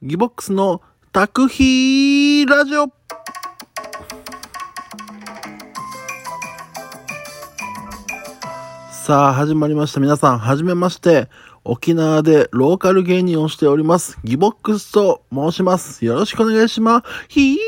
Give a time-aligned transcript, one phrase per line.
[0.00, 0.80] ギボックスの
[1.10, 2.86] タクヒーラジオ
[8.92, 9.98] さあ、始まりました。
[9.98, 11.28] 皆さん、はじめまして。
[11.64, 14.20] 沖縄でローカル芸人をしております。
[14.22, 16.04] ギボックスと申します。
[16.04, 17.26] よろしくお願いします。
[17.26, 17.58] ひー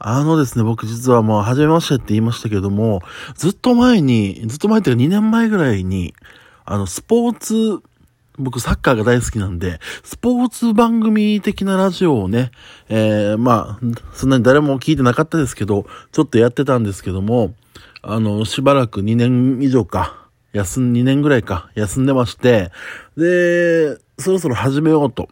[0.00, 3.02] あのですね、僕実はもう、はじめましてって言いましたけども、
[3.36, 6.12] ずっと前に、ずっと前っていうか2年前ぐらいに、
[6.64, 7.87] あの、スポーツ、
[8.38, 12.50] 僕サッカーが大好きなんで、スポーツ番組的なラジオをね、
[12.88, 17.54] えー、まあ、そんなに誰も聞いてなかったですけど、ちょっとやってたんですけども、
[18.02, 22.70] あの、しばらく2年以上か、休ん、2年ぐらいか、休んでまして、
[23.16, 25.28] で、そろそろ始めようと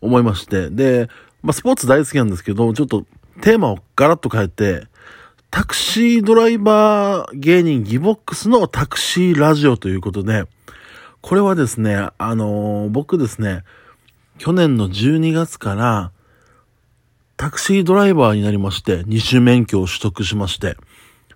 [0.00, 1.08] 思いまして、で、
[1.42, 3.06] まあ、スポーツ大好きなんですけど、ちょっと
[3.40, 4.86] テーマをガラッと変えて、
[5.50, 10.44] タクシードライバー芸人ギボックスのタクシーラジオということで、
[11.26, 13.64] これはですね、あのー僕ですね、
[14.38, 16.12] 去年の12月から、
[17.36, 20.76] タクシードライバーになりまして、二種免許を取得しまして、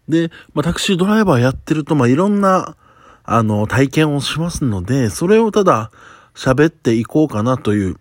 [0.08, 2.76] で、まあ、タクシードライバーやってると、まあ、いろんな、
[3.24, 5.90] あの、体験をしますので、それをただ
[6.36, 7.96] 喋っていこうかなという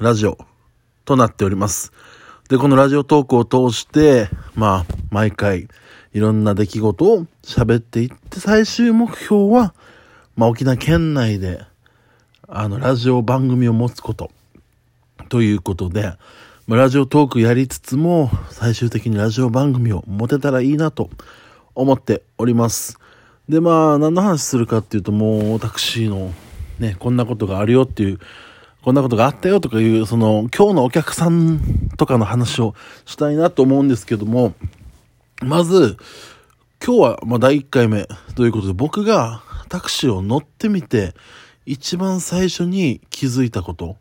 [0.00, 0.38] ラジオ
[1.04, 1.92] となっております。
[2.50, 5.66] で、このラジオトークを通して、まあ、毎回
[6.12, 9.74] いろんな出来事を喋っていって、最終目標は、
[10.34, 11.62] まあ、沖縄県内で、
[12.48, 14.30] あの、ラジオ番組を持つこと、
[15.28, 16.14] ということで、
[16.66, 21.10] まあ、ラジオトークやりつつも、最終的にラジオ番組を持てたらいいなと
[21.74, 22.98] 思っております。
[23.48, 26.32] で、まあ、何の話するかっていうと、もう、タクシーの、
[26.78, 28.18] ね、こんなことがあるよっていう、
[28.82, 31.60] こんなことがあったよとかいう、その、今日のお客さん
[31.98, 34.54] とかの話をしたいなと思うんですけども、
[35.42, 35.98] まず、
[36.84, 41.14] 今日は、まあ、第1回目ということで、僕がタクシーを乗ってみて、
[41.64, 43.96] 一番最初に気づいたこと、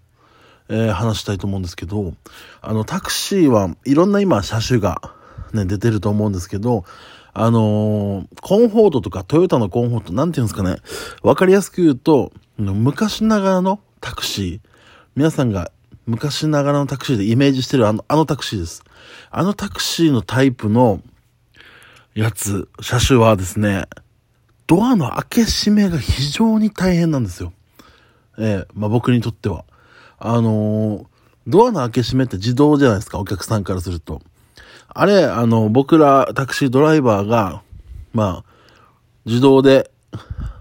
[0.68, 2.14] えー話したいと思うんですけど、
[2.62, 5.14] あの、タクシーはいろんな今車種が
[5.54, 6.84] ね、出てると思うんですけど、
[7.34, 10.76] あのーコンフォートとかトヨタのコンフォート、なんていうんですかね、
[11.24, 14.70] わかりやすく言うと、昔ながらのタクシー、
[15.16, 15.72] 皆さんが
[16.06, 18.84] 昔ながらのタクシーでイメージしてるあの、あのタクシーです。
[19.30, 21.02] あのタクシーのタイプの
[22.14, 23.86] やつ、車種はですね、
[24.72, 27.52] ドアの開け閉めが非常に大変なんですよ。
[28.38, 29.66] ええまあ僕にとっては。
[30.18, 31.06] あのー
[31.46, 34.22] ドアの開け閉めって自動じゃないですか、お客さんからすると。
[34.88, 37.64] あれ、あの、僕らタクシードライバーが、
[38.14, 38.52] まあ、
[39.26, 39.92] 自動で、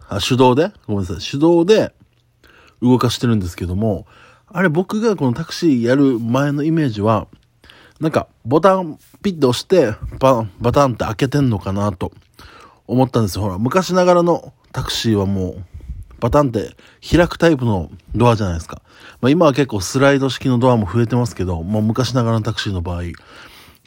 [0.08, 0.72] あ、手動で？
[0.88, 1.94] ごめんなさい、手動で
[2.82, 4.06] 動かしてるんですけども、
[4.48, 7.28] あれ僕がこのタクシーやる前のイメージは、
[8.00, 12.10] なんか、ボタンピッと押して、バン、バタンって開けてんのかなと
[12.90, 13.42] 思ったんですよ。
[13.42, 15.64] ほら、昔ながらのタクシーはもう、
[16.18, 16.76] バタンって
[17.08, 18.82] 開くタイプのドアじゃないですか。
[19.20, 23.02] まあ今は結構スライド式のドアも増えてますけど、もう昔ながらのタクシーの場合、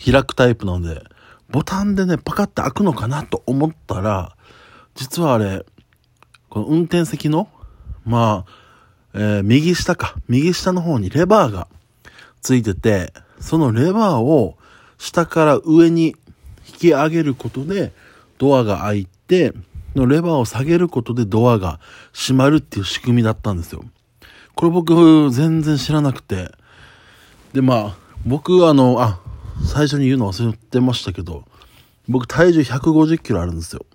[0.03, 1.03] 開くタイプなので、
[1.49, 4.35] ボタンでね、パカって開くのかなと思ったら、
[4.95, 5.65] 実はあれ、
[6.49, 7.49] この運転席の、
[8.05, 8.51] まあ、
[9.13, 11.67] えー右下か、右下の方にレバーが
[12.41, 14.57] ついてて、そのレバーを
[14.97, 16.15] 下から上に
[16.65, 17.91] 引き上げることで、
[18.37, 19.53] ドアが開いて、
[19.95, 21.79] のレバーを下げることでドアが
[22.13, 23.83] 閉まるっていう仕組みだったんですよ。
[24.55, 26.51] これ僕全然知らなくて。
[27.53, 29.19] で、まあ、僕あの、あ、
[29.65, 31.45] 最初に言うの忘れてましたけど、
[32.07, 33.85] 僕体重150キロあるんですよ。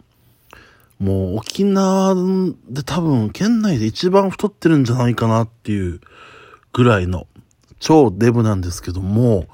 [0.98, 2.15] もう沖縄
[2.69, 6.00] で多分県内で一番太ってるんじゃないかなっていう
[6.72, 7.28] ぐらいの
[7.78, 9.47] 超デブなんですけども、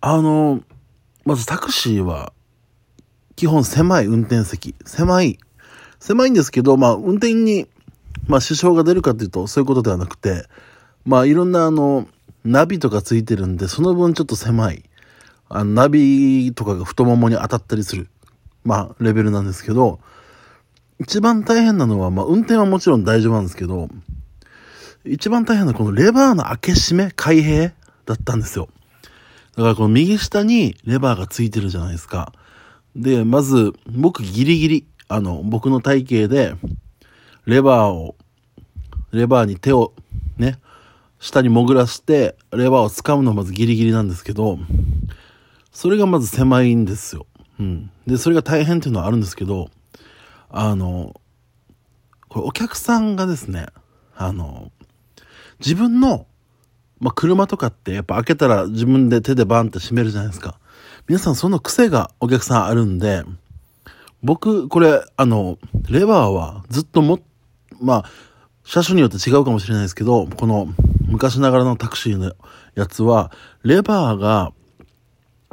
[0.00, 0.62] あの、
[1.24, 2.32] まずタクシーは
[3.36, 4.74] 基本狭い運転席。
[4.84, 5.38] 狭い。
[6.00, 7.68] 狭いんですけど、まあ運転に、
[8.26, 10.46] まあ支障が出るかというとそういうことではなくて、
[11.04, 12.06] まあいろんなあの、
[12.44, 14.84] ナビとかついてるんで、その分ちょっと狭い。
[15.48, 18.08] あの、ナビとかが太ももに当たったりする。
[18.64, 20.00] まあレベルなんですけど、
[21.00, 23.88] 一番大変なのは、まあ運転はもちろん大丈夫なんですけど、
[25.04, 27.70] 一番大変なのはこのレバーの開け閉め、開閉
[28.06, 28.68] だったんですよ。
[29.56, 32.32] だからこの右下にレバーがついてるじゃないですか。
[32.94, 36.54] で、まず、僕ギリギリ、あの、僕の体型で、
[37.46, 38.16] レバーを、
[39.12, 39.94] レバーに手を、
[40.36, 40.58] ね、
[41.18, 44.58] 下に潜らして、レバーを掴むのはまずギリギリなんですけど、
[45.72, 47.26] それがまず狭いんですよ。
[47.58, 47.90] うん。
[48.06, 49.70] で、それが大変っていうのはあるんですけど、
[50.50, 51.14] あの、
[52.28, 53.66] これお客さんがですね、
[54.14, 54.70] あの、
[55.60, 56.26] 自分の、
[57.00, 60.58] まあ、車とかってやっぱ開けたら自分で手でバンって閉めるじゃないですか。
[61.08, 63.24] 皆さんその癖がお客さんあるんで、
[64.22, 65.58] 僕、これ、あの、
[65.90, 67.18] レバーはずっとも、
[67.80, 68.10] まあ、
[68.62, 70.68] 車種によって違うかもしれないですけど、この
[71.08, 72.32] 昔ながらのタクシーの
[72.76, 73.32] やつは、
[73.64, 74.52] レバーが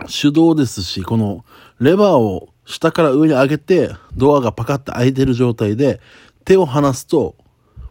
[0.08, 1.44] 手動ですし、この
[1.80, 6.00] レバーを下から上に上げて、ドアがパカッと開いてる状態で、
[6.46, 7.36] 手を離すと、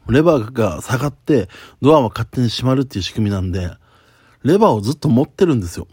[0.08, 1.48] レバーが下がって、
[1.82, 3.72] ドアは勝手に閉まるっていう仕組みなんで、
[4.44, 5.88] レバーをずっと持ってるんですよ。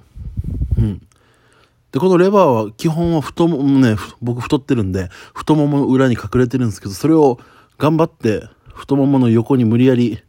[1.95, 7.39] で、このレバーは基本は太ももね、僕太ってるんで、太ももの裏に隠れてるんですけど、それを
[7.77, 10.21] 頑張って太ももの横に無理やり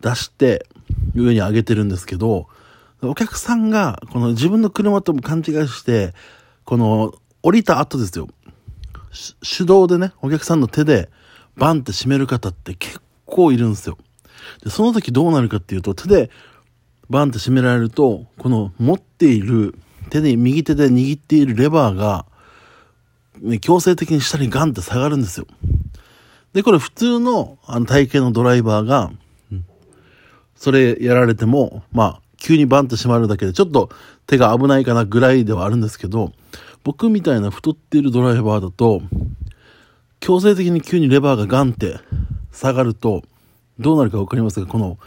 [0.00, 0.66] 出して
[1.14, 2.48] 上に上げてるんですけど、
[3.00, 6.14] お客さんがこの自分の車とも勘違いして、
[6.64, 7.14] この
[7.44, 8.28] 降りた後ですよ。
[9.56, 11.10] 手動でね、お客さんの手で
[11.56, 13.98] バンって閉める方って結構いるんですよ。
[14.64, 16.28] で、その時どうなるかっていうと、手で
[17.08, 19.76] バンって閉められると、この持っている
[20.10, 22.26] 手で、右手で握っているレバーが、
[23.40, 25.46] ね、強制的に下にガンって下がるんですよ。
[26.52, 29.10] で、これ普通のあの体型のドライバーが、
[30.54, 33.90] それやられても、まあ、急にバンって閉まるだけで、ちょっと
[34.26, 36.32] 手が危ないかなぐらいではあるんですけど、
[36.84, 39.02] 僕みたいな太っているドライバーだと、
[40.20, 41.98] 強制的に急にレバーがガンって
[42.52, 43.22] 下がると、
[43.78, 44.98] どうなるかわかりますかこの、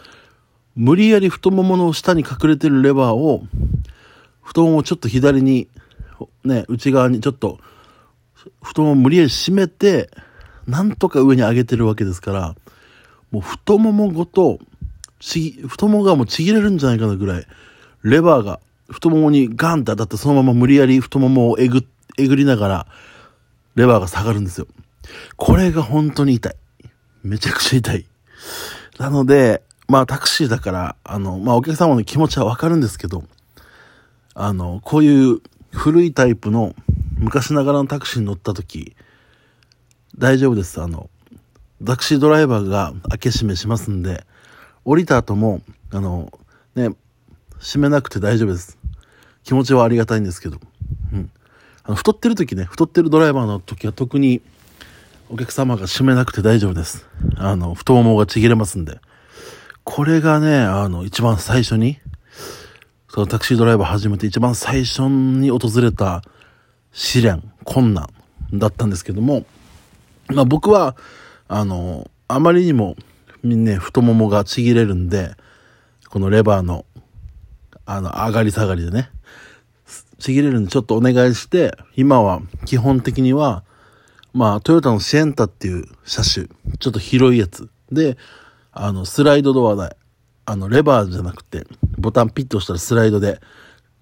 [0.75, 3.43] 無理やり太ももの下に隠れてるレバーを
[4.47, 5.67] 太ももをちょっと左に、
[6.45, 7.59] ね、内側にちょっと、
[8.63, 10.09] 太もも無理やり締めて、
[10.65, 12.55] なんとか上に上げてるわけですから、
[13.29, 14.59] もう太ももごと、
[15.19, 17.47] ち、太ももがもうちぎれるんじゃないかなぐらい、
[18.03, 21.85] レバーが太ももにガンって当たってそのまま無理やり太ももをえぐ、
[22.17, 22.87] えぐりながら、
[23.75, 24.67] レバーが下がるんですよ。
[25.35, 26.55] これが本当に痛い。
[27.21, 28.05] めちゃくちゃ痛い。
[28.97, 33.25] なので、まあタクシーだから、あの、まあお客様の気持ちはわかるんですけど、
[34.39, 35.41] あの、こういう
[35.71, 36.75] 古いタイプの
[37.17, 38.95] 昔ながらのタクシーに乗った時、
[40.15, 40.79] 大丈夫です。
[40.79, 41.09] あの、
[41.83, 44.27] タクシードライバーが開け閉めしますんで、
[44.85, 46.31] 降りた後も、あの、
[46.75, 46.91] ね、
[47.57, 48.77] 閉めなくて大丈夫です。
[49.43, 50.59] 気持ちはありがたいんですけど。
[51.11, 51.31] うん。
[51.83, 54.41] あの、太ってる時ね、太ってるドライバーの時は特に
[55.29, 57.07] お客様が閉めなくて大丈夫です。
[57.37, 58.99] あの、太ももがちぎれますんで。
[59.83, 61.97] これがね、あの、一番最初に、
[63.17, 66.21] そのタクシードライバー始めて一番最初に訪れた
[66.91, 68.09] 試練、困難
[68.53, 69.43] だったんですけども、
[70.27, 70.95] まあ僕は、
[71.47, 72.95] あの、あまりにも、
[73.41, 75.31] ね、太ももがちぎれるんで、
[76.11, 76.85] このレバーの、
[77.87, 79.09] あの、上がり下がりでね、
[80.19, 83.63] ちぎれるんでちょっとお願いして、今は基本的には、
[84.35, 86.45] まあ、トヨタのシエンタっていう車種、
[86.77, 88.15] ちょっと広いやつで、
[88.71, 89.97] あの、スライドドアで、
[90.45, 91.65] あの、レバーじゃなくて、
[92.07, 93.41] ボタンピッと押したらスライドで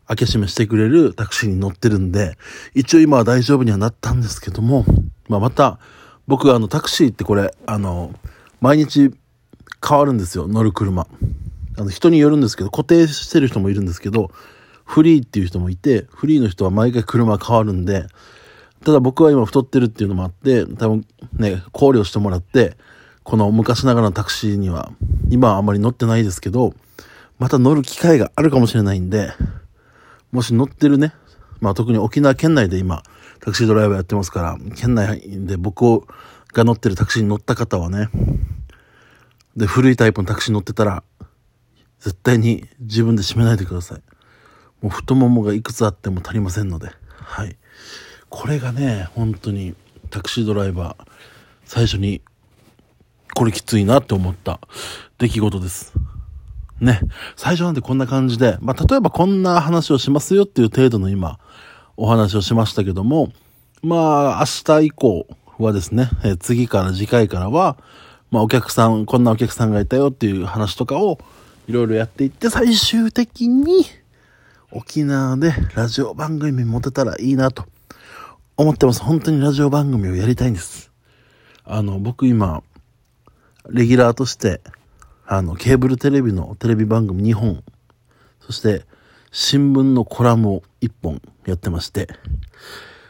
[0.08, 2.38] 開け閉めしてくれるタクシーに乗ってるんで、
[2.76, 4.86] 一応今は大丈夫にはなったんですけども、
[5.28, 5.80] まあ、また、
[6.28, 8.14] 僕あの、タクシーってこれ、あの、
[8.62, 9.12] 毎日
[9.84, 11.08] 変わるんですよ、乗る車。
[11.80, 14.30] あの、人によるんですけど、固定してる人もいるんですけど、
[14.84, 18.06] フリーっていう人もいて、フリーの人は毎回車変わるんで、
[18.84, 22.78] ただ僕は今太ってるっていうのもあって、多分ね、考慮してもらって、
[23.24, 24.92] この昔ながらのタクシーには、
[25.32, 26.76] 今はあまり乗ってないですけど、
[27.38, 29.32] また乗る機会があるかもしれないんで、
[30.32, 31.14] もし乗ってるね、
[31.60, 33.04] まあ特に沖縄県内で今、
[33.40, 36.06] タクシードライバーやってますから、県内で僕
[36.54, 38.10] が乗ってるタクシーに乗った方はね、
[39.56, 41.04] で、古いタイプのタクシー乗ってたら、
[42.00, 44.02] 絶対に自分で閉めないでください。
[44.82, 47.58] もう太ももがいくつあっても足りませんので、はい。
[48.30, 49.76] これがね、本当に
[50.10, 51.12] タクシードライバー、
[51.66, 52.22] 最初に
[53.34, 54.60] これきついなって思った
[55.18, 55.94] 出来事です。
[56.80, 57.02] ね。
[57.36, 61.40] 最初なんでこんな感じで、まあ、例えばこんな話をしますよっていう程度の今、
[61.98, 63.32] お話をしましたけども、
[63.82, 65.28] まあ、明日以降
[65.58, 67.78] はですね、え次から次回からは、
[68.32, 71.20] まあ、お客さん、こんなお客さんがいたよっていう話とかを
[71.68, 73.86] いろいろやっていって、最終的に
[74.72, 77.66] 沖縄でラジオ番組持てたらいいなと
[78.58, 79.02] 思ってます。
[79.02, 80.92] 本当にラジオ番組をやりたいんです。
[81.64, 82.62] あの、僕今、
[83.70, 84.62] レギュラーとして、
[85.28, 87.64] あの、ケーブルテレビのテレビ番組2本、
[88.40, 88.86] そして、
[89.32, 92.08] 新聞のコラムを1本やってまして、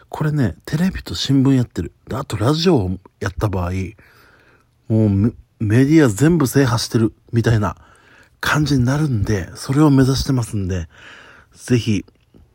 [0.09, 1.91] これね、テレビと新聞やってる。
[2.13, 3.71] あとラジオをやった場合、
[4.87, 7.75] もうメディア全部制覇してるみたいな
[8.39, 10.87] 感じになるんで、それを目指してますんで、
[11.53, 12.05] ぜひ、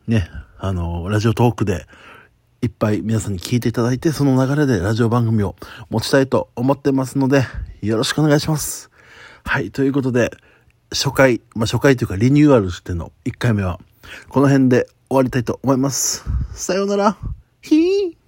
[0.07, 1.87] ね、あの、ラジオトークで
[2.63, 5.55] いっぱい皆さんに聞いていただいて、その流れでラジオ番組を
[5.91, 7.45] 持ちたいと思ってますので、
[7.83, 8.90] よろしくお願いします。
[9.45, 10.31] はい、ということで、
[10.93, 13.81] 初回、まあ、初回というかリニューアルしての1回目は、
[14.29, 16.25] この辺で終わりたいと思います。
[16.53, 17.17] さようなら。
[17.63, 18.20] ひー